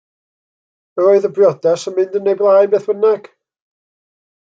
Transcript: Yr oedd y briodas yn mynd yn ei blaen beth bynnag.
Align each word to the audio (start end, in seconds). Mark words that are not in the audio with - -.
Yr 1.01 1.09
oedd 1.09 1.27
y 1.29 1.29
briodas 1.35 1.83
yn 1.91 1.95
mynd 1.99 2.17
yn 2.21 2.31
ei 2.31 2.37
blaen 2.39 2.71
beth 2.73 2.89
bynnag. 2.93 3.29